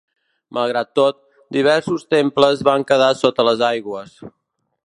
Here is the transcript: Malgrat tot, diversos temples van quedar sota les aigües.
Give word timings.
Malgrat 0.57 0.89
tot, 0.99 1.19
diversos 1.59 2.07
temples 2.15 2.67
van 2.71 2.89
quedar 2.93 3.13
sota 3.23 3.47
les 3.51 3.65
aigües. 3.73 4.21